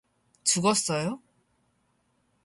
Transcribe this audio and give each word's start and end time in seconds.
죽었어요? 0.43 1.21